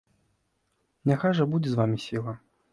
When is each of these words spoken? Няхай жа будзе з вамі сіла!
Няхай 1.13 1.37
жа 1.43 1.49
будзе 1.53 1.69
з 1.77 1.81
вамі 1.83 1.97
сіла! 2.09 2.33